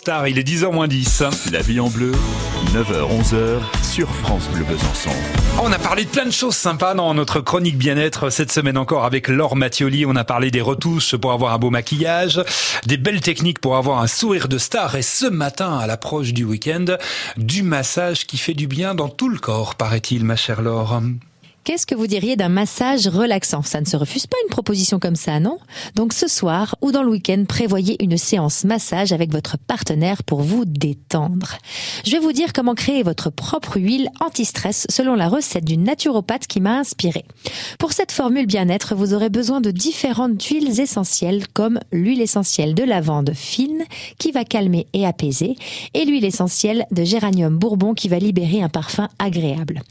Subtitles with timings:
[0.00, 1.24] Star, il est 10h moins 10.
[1.52, 2.12] La vie en bleu,
[2.72, 5.10] 9h-11h sur France Bleu Besançon.
[5.62, 9.04] On a parlé de plein de choses sympas dans notre chronique bien-être cette semaine encore
[9.04, 10.06] avec Laure Mattioli.
[10.06, 12.42] On a parlé des retouches pour avoir un beau maquillage,
[12.86, 16.44] des belles techniques pour avoir un sourire de star et ce matin à l'approche du
[16.44, 16.86] week-end,
[17.36, 21.02] du massage qui fait du bien dans tout le corps, paraît-il, ma chère Laure.
[21.62, 23.60] Qu'est-ce que vous diriez d'un massage relaxant?
[23.60, 25.58] Ça ne se refuse pas une proposition comme ça, non?
[25.94, 30.40] Donc ce soir ou dans le week-end, prévoyez une séance massage avec votre partenaire pour
[30.40, 31.58] vous détendre.
[32.06, 36.46] Je vais vous dire comment créer votre propre huile anti-stress selon la recette d'une naturopathe
[36.46, 37.26] qui m'a inspiré.
[37.78, 42.84] Pour cette formule bien-être, vous aurez besoin de différentes huiles essentielles comme l'huile essentielle de
[42.84, 43.84] lavande fine
[44.18, 45.56] qui va calmer et apaiser
[45.92, 49.82] et l'huile essentielle de géranium bourbon qui va libérer un parfum agréable.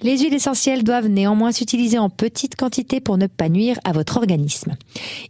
[0.00, 4.18] Les huiles essentielles doivent néanmoins s'utiliser en petite quantité pour ne pas nuire à votre
[4.18, 4.76] organisme.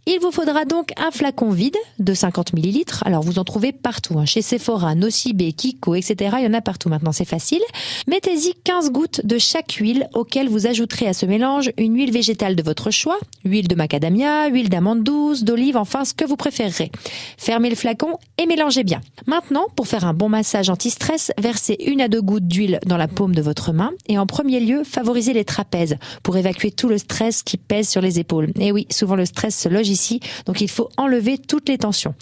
[0.05, 2.85] Il vous faudra donc un flacon vide de 50 ml.
[3.05, 6.35] Alors vous en trouvez partout, hein, chez Sephora, Nocibé, Kiko, etc.
[6.39, 7.61] Il y en a partout maintenant, c'est facile.
[8.07, 12.55] Mettez-y 15 gouttes de chaque huile auquel vous ajouterez à ce mélange une huile végétale
[12.55, 16.91] de votre choix, huile de macadamia, huile d'amande douce, d'olive, enfin ce que vous préférerez.
[17.37, 19.01] Fermez le flacon et mélangez bien.
[19.25, 23.07] Maintenant, pour faire un bon massage anti-stress, versez une à deux gouttes d'huile dans la
[23.07, 25.78] paume de votre main et en premier lieu, favorisez les trapèzes
[26.23, 28.51] pour évacuer tout le stress qui pèse sur les épaules.
[28.59, 32.13] Et oui, souvent le stress se loge ici, donc il faut enlever toutes les tensions.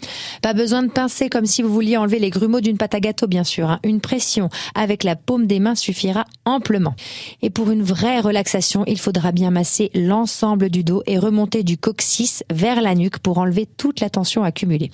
[0.42, 3.26] Pas besoin de pincer comme si vous vouliez enlever les grumeaux d'une pâte à gâteau,
[3.26, 3.70] bien sûr.
[3.70, 3.80] Hein.
[3.84, 6.94] Une pression avec la paume des mains suffira amplement.
[7.42, 11.78] Et pour une vraie relaxation, il faudra bien masser l'ensemble du dos et remonter du
[11.78, 14.90] coccyx vers la nuque pour enlever toute la tension accumulée.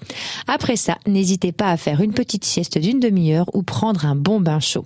[0.46, 4.40] Après ça, n'hésitez pas à faire une petite sieste d'une demi-heure ou prendre un bon
[4.40, 4.84] bain chaud.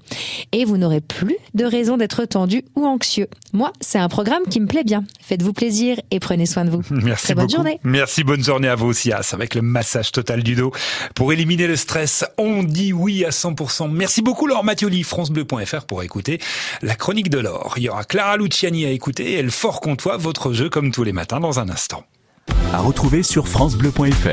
[0.53, 3.29] Et vous n'aurez plus de raison d'être tendu ou anxieux.
[3.53, 5.05] Moi, c'est un programme qui me plaît bien.
[5.21, 6.83] Faites-vous plaisir et prenez soin de vous.
[6.91, 7.81] Merci Très bonne journée.
[7.85, 10.73] Merci, bonne journée à vous aussi, avec le massage total du dos.
[11.15, 13.91] Pour éliminer le stress, on dit oui à 100%.
[13.91, 16.41] Merci beaucoup Laure Mathioli, francebleu.fr pour écouter
[16.83, 17.75] la chronique de Laure.
[17.77, 21.05] Il y aura Clara Luciani à écouter et le Fort Comtois, votre jeu comme tous
[21.05, 22.05] les matins dans un instant.
[22.73, 24.27] À retrouver sur francebleu.fr.